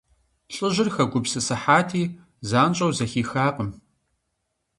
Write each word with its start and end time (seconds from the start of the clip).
ЛӀыжьыр 0.55 0.89
хэгупсысыхьати, 0.95 2.03
занщӀэу 2.49 2.91
зэхихакъым. 2.97 3.69